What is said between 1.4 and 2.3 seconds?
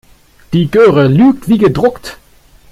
wie gedruckt.